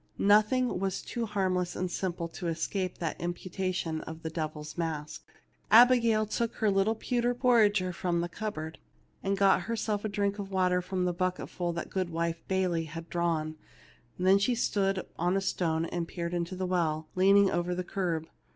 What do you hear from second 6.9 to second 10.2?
pewter porringer from the cupboard, and got herself a